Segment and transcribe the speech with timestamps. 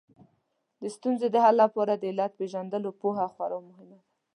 [0.81, 3.99] د ستونزو د حل لپاره د علت پېژندلو پوهه خورا مهمه ده